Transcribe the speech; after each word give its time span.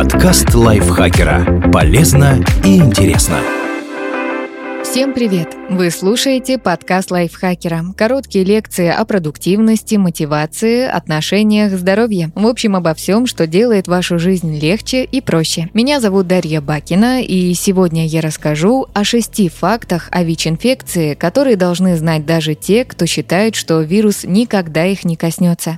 Подкаст 0.00 0.54
лайфхакера. 0.54 1.70
Полезно 1.70 2.42
и 2.64 2.78
интересно. 2.78 3.36
Всем 4.82 5.12
привет! 5.12 5.54
Вы 5.68 5.90
слушаете 5.90 6.56
подкаст 6.56 7.10
лайфхакера. 7.10 7.84
Короткие 7.98 8.46
лекции 8.46 8.88
о 8.88 9.04
продуктивности, 9.04 9.96
мотивации, 9.96 10.86
отношениях, 10.86 11.72
здоровье. 11.72 12.32
В 12.34 12.46
общем, 12.46 12.76
обо 12.76 12.94
всем, 12.94 13.26
что 13.26 13.46
делает 13.46 13.88
вашу 13.88 14.18
жизнь 14.18 14.58
легче 14.58 15.04
и 15.04 15.20
проще. 15.20 15.68
Меня 15.74 16.00
зовут 16.00 16.26
Дарья 16.26 16.62
Бакина, 16.62 17.20
и 17.20 17.52
сегодня 17.52 18.06
я 18.06 18.22
расскажу 18.22 18.86
о 18.94 19.04
шести 19.04 19.50
фактах 19.50 20.08
о 20.12 20.24
ВИЧ-инфекции, 20.24 21.12
которые 21.12 21.56
должны 21.56 21.94
знать 21.98 22.24
даже 22.24 22.54
те, 22.54 22.86
кто 22.86 23.04
считает, 23.04 23.54
что 23.54 23.82
вирус 23.82 24.24
никогда 24.24 24.86
их 24.86 25.04
не 25.04 25.16
коснется. 25.16 25.76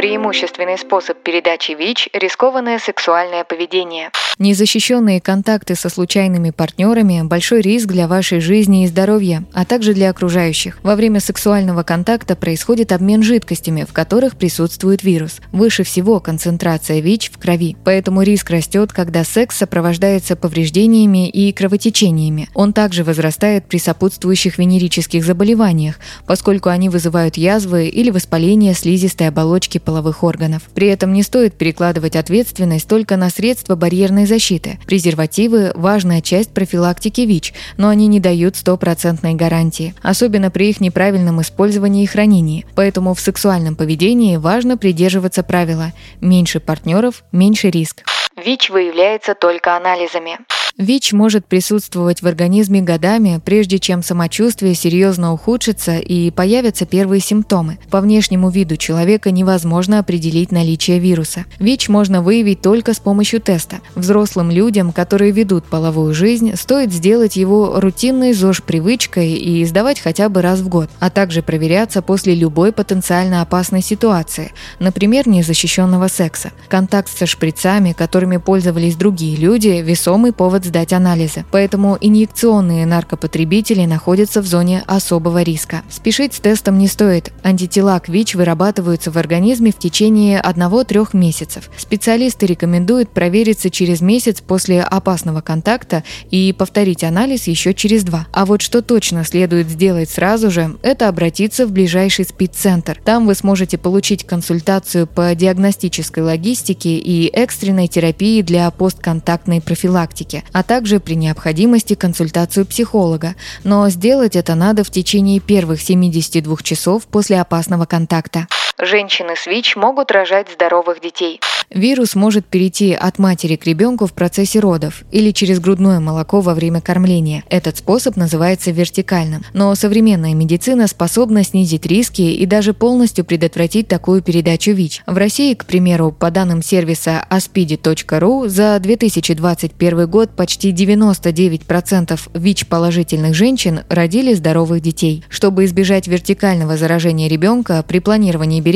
Преимущественный 0.00 0.78
способ 0.78 1.18
передачи 1.22 1.72
ВИЧ– 1.72 2.08
рискованное 2.14 2.78
сексуальное 2.78 3.44
поведение. 3.44 4.08
Незащищенные 4.38 5.20
контакты 5.20 5.74
со 5.74 5.90
случайными 5.90 6.52
партнерами– 6.52 7.20
большой 7.24 7.60
риск 7.60 7.88
для 7.88 8.08
вашей 8.08 8.40
жизни 8.40 8.84
и 8.84 8.86
здоровья, 8.86 9.44
а 9.52 9.66
также 9.66 9.92
для 9.92 10.08
окружающих. 10.08 10.78
Во 10.82 10.96
время 10.96 11.20
сексуального 11.20 11.82
контакта 11.82 12.34
происходит 12.34 12.92
обмен 12.92 13.22
жидкостями, 13.22 13.84
в 13.86 13.92
которых 13.92 14.38
присутствует 14.38 15.02
вирус. 15.02 15.42
Выше 15.52 15.82
всего 15.82 16.18
концентрация 16.18 17.00
ВИЧ 17.00 17.32
в 17.32 17.38
крови, 17.38 17.76
поэтому 17.84 18.22
риск 18.22 18.48
растет, 18.48 18.94
когда 18.94 19.22
секс 19.22 19.58
сопровождается 19.58 20.34
повреждениями 20.34 21.28
и 21.28 21.52
кровотечениями. 21.52 22.48
Он 22.54 22.72
также 22.72 23.04
возрастает 23.04 23.66
при 23.66 23.76
сопутствующих 23.76 24.56
венерических 24.56 25.22
заболеваниях, 25.22 25.96
поскольку 26.26 26.70
они 26.70 26.88
вызывают 26.88 27.36
язвы 27.36 27.88
или 27.88 28.08
воспаление 28.08 28.72
слизистой 28.72 29.28
оболочки 29.28 29.76
половых 29.90 30.22
органов. 30.22 30.62
При 30.72 30.86
этом 30.86 31.12
не 31.12 31.24
стоит 31.24 31.54
перекладывать 31.58 32.14
ответственность 32.14 32.86
только 32.86 33.16
на 33.16 33.28
средства 33.28 33.74
барьерной 33.74 34.24
защиты. 34.24 34.78
Презервативы– 34.86 35.72
важная 35.74 36.20
часть 36.20 36.54
профилактики 36.54 37.22
ВИЧ, 37.22 37.52
но 37.76 37.88
они 37.88 38.06
не 38.06 38.20
дают 38.20 38.54
стопроцентной 38.54 39.34
гарантии, 39.34 39.94
особенно 40.00 40.52
при 40.52 40.70
их 40.70 40.80
неправильном 40.80 41.40
использовании 41.40 42.04
и 42.04 42.06
хранении. 42.06 42.66
Поэтому 42.76 43.14
в 43.14 43.20
сексуальном 43.20 43.74
поведении 43.74 44.36
важно 44.36 44.78
придерживаться 44.78 45.42
правила– 45.42 45.92
меньше 46.20 46.60
партнеров– 46.60 47.24
меньше 47.32 47.68
риск. 47.68 48.04
ВИЧ 48.36 48.70
выявляется 48.70 49.34
только 49.34 49.76
анализами. 49.76 50.38
ВИЧ 50.78 51.12
может 51.12 51.46
присутствовать 51.46 52.22
в 52.22 52.26
организме 52.26 52.80
годами, 52.80 53.40
прежде 53.44 53.78
чем 53.78 54.02
самочувствие 54.02 54.74
серьезно 54.74 55.32
ухудшится 55.32 55.98
и 55.98 56.30
появятся 56.30 56.86
первые 56.86 57.20
симптомы. 57.20 57.78
По 57.90 58.00
внешнему 58.00 58.50
виду 58.50 58.76
человека 58.76 59.30
невозможно 59.30 59.98
определить 59.98 60.52
наличие 60.52 60.98
вируса. 60.98 61.44
ВИЧ 61.58 61.88
можно 61.88 62.22
выявить 62.22 62.62
только 62.62 62.94
с 62.94 62.98
помощью 62.98 63.40
теста. 63.40 63.80
Взрослым 63.94 64.50
людям, 64.50 64.92
которые 64.92 65.32
ведут 65.32 65.64
половую 65.64 66.14
жизнь, 66.14 66.54
стоит 66.56 66.92
сделать 66.92 67.36
его 67.36 67.80
рутинной 67.80 68.32
ЗОЖ-привычкой 68.32 69.34
и 69.34 69.64
сдавать 69.64 70.00
хотя 70.00 70.28
бы 70.28 70.40
раз 70.40 70.60
в 70.60 70.68
год, 70.68 70.88
а 70.98 71.10
также 71.10 71.42
проверяться 71.42 72.00
после 72.00 72.34
любой 72.34 72.72
потенциально 72.72 73.42
опасной 73.42 73.82
ситуации, 73.82 74.52
например, 74.78 75.28
незащищенного 75.28 76.08
секса. 76.08 76.52
Контакт 76.68 77.10
со 77.16 77.26
шприцами, 77.26 77.92
которыми 77.92 78.38
пользовались 78.38 78.96
другие 78.96 79.36
люди, 79.36 79.82
весомый 79.84 80.32
повод 80.32 80.64
сдать 80.70 80.92
анализы. 80.92 81.44
Поэтому 81.50 81.98
инъекционные 82.00 82.86
наркопотребители 82.86 83.84
находятся 83.86 84.40
в 84.40 84.46
зоне 84.46 84.84
особого 84.86 85.42
риска. 85.42 85.82
Спешить 85.90 86.34
с 86.34 86.40
тестом 86.40 86.78
не 86.78 86.86
стоит. 86.86 87.32
Антитела 87.42 87.98
к 87.98 88.08
ВИЧ 88.08 88.36
вырабатываются 88.36 89.10
в 89.10 89.18
организме 89.18 89.72
в 89.72 89.78
течение 89.78 90.40
1-3 90.40 91.08
месяцев. 91.14 91.70
Специалисты 91.76 92.46
рекомендуют 92.46 93.10
провериться 93.10 93.68
через 93.68 94.00
месяц 94.00 94.40
после 94.40 94.80
опасного 94.80 95.40
контакта 95.40 96.04
и 96.30 96.54
повторить 96.56 97.02
анализ 97.02 97.48
еще 97.48 97.74
через 97.74 98.04
два. 98.04 98.28
А 98.32 98.46
вот 98.46 98.62
что 98.62 98.80
точно 98.80 99.24
следует 99.24 99.68
сделать 99.68 100.08
сразу 100.08 100.52
же, 100.52 100.76
это 100.82 101.08
обратиться 101.08 101.66
в 101.66 101.72
ближайший 101.72 102.24
СПИД-центр. 102.24 103.00
Там 103.04 103.26
вы 103.26 103.34
сможете 103.34 103.76
получить 103.76 104.24
консультацию 104.24 105.08
по 105.08 105.34
диагностической 105.34 106.22
логистике 106.22 106.96
и 106.96 107.26
экстренной 107.26 107.88
терапии 107.88 108.42
для 108.42 108.70
постконтактной 108.70 109.60
профилактики 109.60 110.44
а 110.52 110.62
также 110.62 111.00
при 111.00 111.14
необходимости 111.14 111.94
консультацию 111.94 112.66
психолога. 112.66 113.34
Но 113.64 113.88
сделать 113.90 114.36
это 114.36 114.54
надо 114.54 114.84
в 114.84 114.90
течение 114.90 115.40
первых 115.40 115.80
72 115.80 116.56
часов 116.62 117.06
после 117.06 117.40
опасного 117.40 117.86
контакта. 117.86 118.46
Женщины 118.82 119.36
с 119.36 119.46
ВИЧ 119.46 119.76
могут 119.76 120.10
рожать 120.10 120.48
здоровых 120.50 121.02
детей. 121.02 121.38
Вирус 121.68 122.14
может 122.14 122.46
перейти 122.46 122.94
от 122.94 123.18
матери 123.18 123.56
к 123.56 123.66
ребенку 123.66 124.06
в 124.06 124.14
процессе 124.14 124.58
родов 124.58 125.04
или 125.12 125.32
через 125.32 125.60
грудное 125.60 126.00
молоко 126.00 126.40
во 126.40 126.54
время 126.54 126.80
кормления. 126.80 127.44
Этот 127.50 127.76
способ 127.76 128.16
называется 128.16 128.70
вертикальным. 128.70 129.44
Но 129.52 129.74
современная 129.74 130.34
медицина 130.34 130.88
способна 130.88 131.44
снизить 131.44 131.84
риски 131.84 132.22
и 132.22 132.46
даже 132.46 132.72
полностью 132.72 133.26
предотвратить 133.26 133.86
такую 133.86 134.22
передачу 134.22 134.72
ВИЧ. 134.72 135.02
В 135.06 135.16
России, 135.16 135.52
к 135.52 135.66
примеру, 135.66 136.10
по 136.10 136.30
данным 136.30 136.62
сервиса 136.62 137.24
aspidi.ru, 137.30 138.48
за 138.48 138.78
2021 138.80 140.10
год 140.10 140.30
почти 140.34 140.72
99% 140.72 142.18
ВИЧ-положительных 142.32 143.34
женщин 143.34 143.80
родили 143.90 144.32
здоровых 144.32 144.80
детей. 144.80 145.22
Чтобы 145.28 145.66
избежать 145.66 146.08
вертикального 146.08 146.78
заражения 146.78 147.28
ребенка, 147.28 147.84
при 147.86 147.98
планировании 147.98 148.60
беременности 148.60 148.69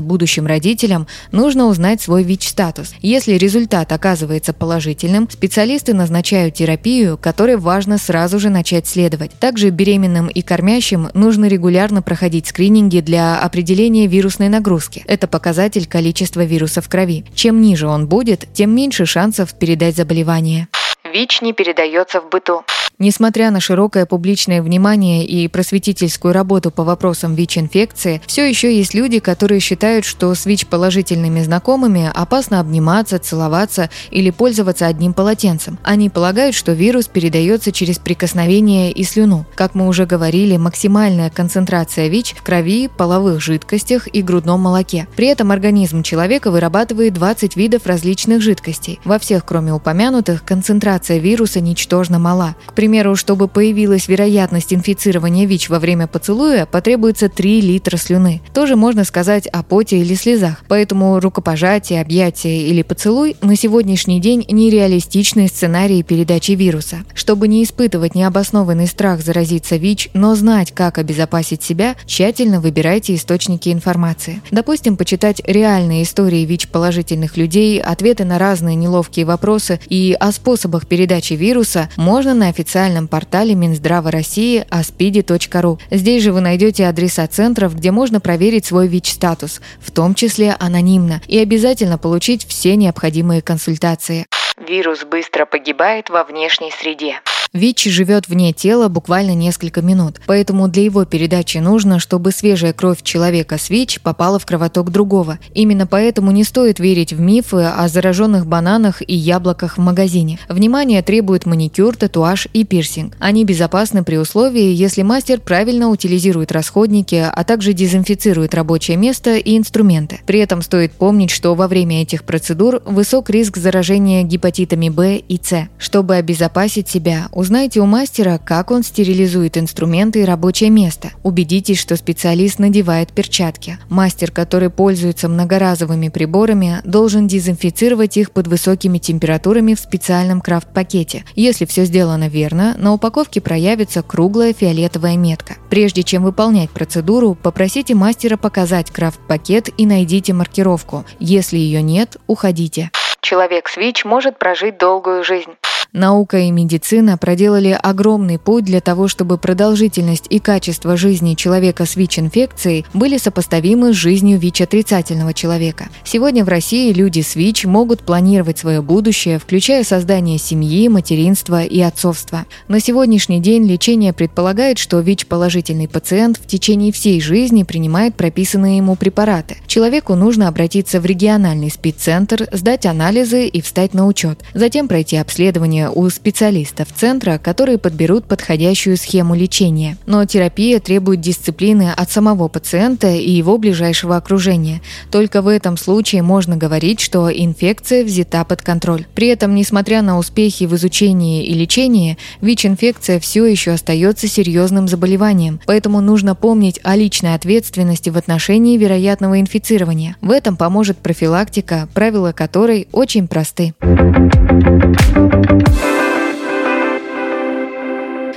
будущим 0.00 0.46
родителям 0.46 1.06
нужно 1.30 1.66
узнать 1.66 2.00
свой 2.00 2.22
ВИЧ-статус. 2.22 2.94
Если 3.00 3.34
результат 3.34 3.92
оказывается 3.92 4.52
положительным, 4.52 5.28
специалисты 5.30 5.94
назначают 5.94 6.54
терапию, 6.54 7.18
которой 7.18 7.56
важно 7.56 7.98
сразу 7.98 8.38
же 8.38 8.50
начать 8.50 8.86
следовать. 8.86 9.32
Также 9.38 9.70
беременным 9.70 10.28
и 10.28 10.42
кормящим 10.42 11.08
нужно 11.14 11.46
регулярно 11.46 12.02
проходить 12.02 12.46
скрининги 12.46 13.00
для 13.00 13.40
определения 13.40 14.06
вирусной 14.06 14.48
нагрузки. 14.48 15.04
Это 15.06 15.26
показатель 15.26 15.86
количества 15.86 16.44
вируса 16.44 16.80
в 16.80 16.88
крови. 16.88 17.24
Чем 17.34 17.60
ниже 17.60 17.86
он 17.86 18.06
будет, 18.06 18.46
тем 18.52 18.74
меньше 18.74 19.06
шансов 19.06 19.54
передать 19.54 19.96
заболевание. 19.96 20.68
ВИЧ 21.12 21.42
не 21.42 21.52
передается 21.52 22.20
в 22.20 22.30
быту. 22.30 22.62
Несмотря 23.02 23.50
на 23.50 23.58
широкое 23.58 24.06
публичное 24.06 24.62
внимание 24.62 25.26
и 25.26 25.48
просветительскую 25.48 26.32
работу 26.32 26.70
по 26.70 26.84
вопросам 26.84 27.34
ВИЧ-инфекции, 27.34 28.22
все 28.28 28.48
еще 28.48 28.72
есть 28.72 28.94
люди, 28.94 29.18
которые 29.18 29.58
считают, 29.58 30.04
что 30.04 30.32
с 30.32 30.46
ВИЧ-положительными 30.46 31.42
знакомыми 31.42 32.08
опасно 32.14 32.60
обниматься, 32.60 33.18
целоваться 33.18 33.90
или 34.12 34.30
пользоваться 34.30 34.86
одним 34.86 35.14
полотенцем. 35.14 35.80
Они 35.82 36.10
полагают, 36.10 36.54
что 36.54 36.74
вирус 36.74 37.08
передается 37.08 37.72
через 37.72 37.98
прикосновение 37.98 38.92
и 38.92 39.02
слюну. 39.02 39.46
Как 39.56 39.74
мы 39.74 39.88
уже 39.88 40.06
говорили, 40.06 40.56
максимальная 40.56 41.28
концентрация 41.28 42.06
ВИЧ 42.06 42.36
в 42.38 42.44
крови, 42.44 42.86
половых 42.86 43.40
жидкостях 43.40 44.06
и 44.14 44.22
грудном 44.22 44.60
молоке. 44.60 45.08
При 45.16 45.26
этом 45.26 45.50
организм 45.50 46.04
человека 46.04 46.52
вырабатывает 46.52 47.14
20 47.14 47.56
видов 47.56 47.84
различных 47.84 48.42
жидкостей. 48.42 49.00
Во 49.04 49.18
всех, 49.18 49.44
кроме 49.44 49.72
упомянутых, 49.72 50.44
концентрация 50.44 51.18
вируса 51.18 51.60
ничтожно 51.60 52.20
мала. 52.20 52.54
К 52.66 52.74
примеру, 52.74 52.91
чтобы 53.16 53.48
появилась 53.48 54.06
вероятность 54.06 54.74
инфицирования 54.74 55.46
ВИЧ 55.46 55.70
во 55.70 55.78
время 55.78 56.06
поцелуя, 56.06 56.66
потребуется 56.66 57.30
3 57.30 57.60
литра 57.62 57.96
слюны. 57.96 58.42
Тоже 58.52 58.76
можно 58.76 59.04
сказать 59.04 59.46
о 59.46 59.62
поте 59.62 59.98
или 59.98 60.14
слезах. 60.14 60.62
Поэтому 60.68 61.18
рукопожатие, 61.18 62.02
объятие 62.02 62.68
или 62.68 62.82
поцелуй 62.82 63.36
на 63.40 63.56
сегодняшний 63.56 64.20
день 64.20 64.44
нереалистичные 64.50 65.48
сценарии 65.48 66.02
передачи 66.02 66.52
вируса. 66.52 66.98
Чтобы 67.14 67.48
не 67.48 67.64
испытывать 67.64 68.14
необоснованный 68.14 68.86
страх 68.86 69.22
заразиться 69.22 69.76
ВИЧ, 69.76 70.10
но 70.12 70.34
знать, 70.34 70.72
как 70.72 70.98
обезопасить 70.98 71.62
себя, 71.62 71.96
тщательно 72.04 72.60
выбирайте 72.60 73.14
источники 73.14 73.70
информации. 73.70 74.42
Допустим, 74.50 74.98
почитать 74.98 75.40
реальные 75.46 76.02
истории 76.02 76.44
ВИЧ-положительных 76.44 77.38
людей, 77.38 77.80
ответы 77.80 78.24
на 78.24 78.38
разные 78.38 78.76
неловкие 78.76 79.24
вопросы 79.24 79.80
и 79.88 80.14
о 80.20 80.32
способах 80.32 80.86
передачи 80.86 81.32
вируса 81.32 81.88
можно 81.96 82.34
на 82.34 82.48
официальном 82.48 82.71
официальном 82.72 83.06
портале 83.06 83.54
Минздрава 83.54 84.10
России 84.10 84.64
aspidi.ru. 84.70 85.78
Здесь 85.90 86.22
же 86.22 86.32
вы 86.32 86.40
найдете 86.40 86.86
адреса 86.86 87.26
центров, 87.26 87.76
где 87.76 87.90
можно 87.90 88.18
проверить 88.18 88.64
свой 88.64 88.88
ВИЧ-статус, 88.88 89.60
в 89.78 89.90
том 89.90 90.14
числе 90.14 90.56
анонимно, 90.58 91.20
и 91.28 91.38
обязательно 91.38 91.98
получить 91.98 92.46
все 92.46 92.74
необходимые 92.76 93.42
консультации. 93.42 94.24
Вирус 94.66 95.04
быстро 95.04 95.44
погибает 95.44 96.08
во 96.08 96.24
внешней 96.24 96.70
среде. 96.70 97.20
ВИЧ 97.54 97.88
живет 97.88 98.28
вне 98.28 98.54
тела 98.54 98.88
буквально 98.88 99.34
несколько 99.34 99.82
минут, 99.82 100.22
поэтому 100.26 100.68
для 100.68 100.84
его 100.84 101.04
передачи 101.04 101.58
нужно, 101.58 101.98
чтобы 101.98 102.32
свежая 102.32 102.72
кровь 102.72 103.02
человека 103.02 103.58
с 103.58 103.68
ВИЧ 103.68 104.00
попала 104.00 104.38
в 104.38 104.46
кровоток 104.46 104.90
другого. 104.90 105.38
Именно 105.52 105.86
поэтому 105.86 106.30
не 106.30 106.44
стоит 106.44 106.80
верить 106.80 107.12
в 107.12 107.20
мифы 107.20 107.64
о 107.64 107.86
зараженных 107.88 108.46
бананах 108.46 109.02
и 109.06 109.14
яблоках 109.14 109.76
в 109.76 109.82
магазине. 109.82 110.38
Внимание 110.48 111.02
требует 111.02 111.44
маникюр, 111.44 111.94
татуаж 111.94 112.48
и 112.54 112.64
пирсинг. 112.64 113.18
Они 113.20 113.44
безопасны 113.44 114.02
при 114.02 114.16
условии, 114.16 114.72
если 114.72 115.02
мастер 115.02 115.38
правильно 115.38 115.90
утилизирует 115.90 116.52
расходники, 116.52 117.16
а 117.30 117.44
также 117.44 117.74
дезинфицирует 117.74 118.54
рабочее 118.54 118.96
место 118.96 119.36
и 119.36 119.58
инструменты. 119.58 120.20
При 120.24 120.38
этом 120.38 120.62
стоит 120.62 120.92
помнить, 120.92 121.30
что 121.30 121.54
во 121.54 121.68
время 121.68 122.00
этих 122.00 122.24
процедур 122.24 122.80
высок 122.86 123.28
риск 123.28 123.58
заражения 123.58 124.22
гепатитами 124.22 124.88
В 124.88 125.16
и 125.16 125.38
С. 125.42 125.68
Чтобы 125.76 126.14
обезопасить 126.14 126.88
себя, 126.88 127.28
Узнайте 127.42 127.80
у 127.80 127.86
мастера, 127.86 128.38
как 128.38 128.70
он 128.70 128.84
стерилизует 128.84 129.58
инструменты 129.58 130.20
и 130.20 130.24
рабочее 130.24 130.70
место. 130.70 131.10
Убедитесь, 131.24 131.80
что 131.80 131.96
специалист 131.96 132.60
надевает 132.60 133.12
перчатки. 133.12 133.80
Мастер, 133.88 134.30
который 134.30 134.70
пользуется 134.70 135.28
многоразовыми 135.28 136.08
приборами, 136.08 136.80
должен 136.84 137.26
дезинфицировать 137.26 138.16
их 138.16 138.30
под 138.30 138.46
высокими 138.46 138.98
температурами 138.98 139.74
в 139.74 139.80
специальном 139.80 140.40
крафт-пакете. 140.40 141.24
Если 141.34 141.64
все 141.64 141.84
сделано 141.84 142.28
верно, 142.28 142.76
на 142.78 142.92
упаковке 142.92 143.40
проявится 143.40 144.04
круглая 144.04 144.52
фиолетовая 144.52 145.16
метка. 145.16 145.56
Прежде 145.68 146.04
чем 146.04 146.22
выполнять 146.22 146.70
процедуру, 146.70 147.34
попросите 147.34 147.96
мастера 147.96 148.36
показать 148.36 148.92
крафт-пакет 148.92 149.68
и 149.76 149.84
найдите 149.84 150.32
маркировку. 150.32 151.04
Если 151.18 151.58
ее 151.58 151.82
нет, 151.82 152.18
уходите. 152.28 152.92
Человек 153.20 153.68
с 153.68 153.76
ВИЧ 153.76 154.04
может 154.04 154.38
прожить 154.38 154.78
долгую 154.78 155.24
жизнь. 155.24 155.50
Наука 155.92 156.38
и 156.38 156.50
медицина 156.50 157.18
проделали 157.18 157.78
огромный 157.82 158.38
путь 158.38 158.64
для 158.64 158.80
того, 158.80 159.08
чтобы 159.08 159.36
продолжительность 159.36 160.24
и 160.30 160.38
качество 160.38 160.96
жизни 160.96 161.34
человека 161.34 161.84
с 161.84 161.96
ВИЧ-инфекцией 161.96 162.86
были 162.94 163.18
сопоставимы 163.18 163.92
с 163.92 163.96
жизнью 163.96 164.38
ВИЧ-отрицательного 164.38 165.34
человека. 165.34 165.90
Сегодня 166.02 166.46
в 166.46 166.48
России 166.48 166.94
люди 166.94 167.20
с 167.20 167.36
ВИЧ 167.36 167.66
могут 167.66 168.00
планировать 168.00 168.56
свое 168.56 168.80
будущее, 168.80 169.38
включая 169.38 169.84
создание 169.84 170.38
семьи, 170.38 170.88
материнства 170.88 171.62
и 171.62 171.78
отцовства. 171.82 172.46
На 172.68 172.80
сегодняшний 172.80 173.40
день 173.40 173.66
лечение 173.66 174.14
предполагает, 174.14 174.78
что 174.78 174.98
ВИЧ-положительный 174.98 175.88
пациент 175.88 176.38
в 176.38 176.46
течение 176.46 176.90
всей 176.90 177.20
жизни 177.20 177.64
принимает 177.64 178.14
прописанные 178.14 178.78
ему 178.78 178.96
препараты. 178.96 179.58
Человеку 179.66 180.14
нужно 180.14 180.48
обратиться 180.48 181.00
в 181.00 181.04
региональный 181.04 181.70
спеццентр, 181.70 182.48
сдать 182.50 182.86
анализы 182.86 183.46
и 183.46 183.60
встать 183.60 183.92
на 183.92 184.06
учет, 184.06 184.40
затем 184.54 184.88
пройти 184.88 185.18
обследование 185.18 185.81
у 185.90 186.08
специалистов 186.10 186.88
центра, 186.94 187.38
которые 187.38 187.78
подберут 187.78 188.26
подходящую 188.26 188.96
схему 188.96 189.34
лечения. 189.34 189.96
Но 190.06 190.24
терапия 190.24 190.80
требует 190.80 191.20
дисциплины 191.20 191.92
от 191.96 192.10
самого 192.10 192.48
пациента 192.48 193.08
и 193.08 193.30
его 193.30 193.58
ближайшего 193.58 194.16
окружения. 194.16 194.82
Только 195.10 195.42
в 195.42 195.48
этом 195.48 195.76
случае 195.76 196.22
можно 196.22 196.56
говорить, 196.56 197.00
что 197.00 197.30
инфекция 197.30 198.04
взята 198.04 198.44
под 198.44 198.62
контроль. 198.62 199.06
При 199.14 199.28
этом, 199.28 199.54
несмотря 199.54 200.02
на 200.02 200.18
успехи 200.18 200.64
в 200.64 200.74
изучении 200.74 201.44
и 201.44 201.54
лечении, 201.54 202.18
ВИЧ-инфекция 202.40 203.20
все 203.20 203.46
еще 203.46 203.72
остается 203.72 204.28
серьезным 204.28 204.88
заболеванием, 204.88 205.60
поэтому 205.66 206.00
нужно 206.00 206.34
помнить 206.34 206.80
о 206.82 206.96
личной 206.96 207.34
ответственности 207.34 208.10
в 208.10 208.16
отношении 208.16 208.76
вероятного 208.76 209.40
инфицирования. 209.40 210.16
В 210.20 210.30
этом 210.30 210.56
поможет 210.56 210.98
профилактика, 210.98 211.88
правила 211.94 212.32
которой 212.32 212.88
очень 212.92 213.28
просты. 213.28 213.74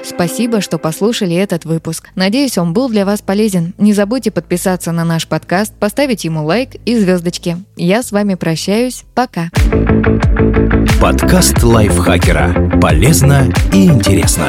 Спасибо, 0.05 0.61
что 0.61 0.77
послушали 0.77 1.35
этот 1.35 1.65
выпуск. 1.65 2.09
Надеюсь, 2.15 2.57
он 2.57 2.73
был 2.73 2.89
для 2.89 3.05
вас 3.05 3.21
полезен. 3.21 3.73
Не 3.77 3.93
забудьте 3.93 4.31
подписаться 4.31 4.91
на 4.91 5.03
наш 5.03 5.27
подкаст, 5.27 5.73
поставить 5.73 6.23
ему 6.23 6.45
лайк 6.45 6.75
и 6.85 6.97
звездочки. 6.97 7.57
Я 7.75 8.03
с 8.03 8.11
вами 8.11 8.35
прощаюсь. 8.35 9.03
Пока. 9.13 9.49
Подкаст 11.01 11.63
лайфхакера. 11.63 12.79
Полезно 12.79 13.51
и 13.73 13.85
интересно. 13.85 14.47